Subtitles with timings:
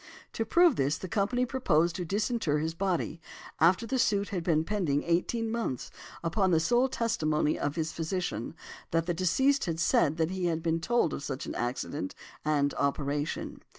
[0.33, 3.21] To prove this, the company proposed to disinter his body,
[3.59, 5.91] after the suit had been pending eighteen months,
[6.23, 8.55] upon the sole testimony of his physician,
[8.89, 12.73] that the deceased had said that he had been told of such an accident and
[12.79, 13.61] operation.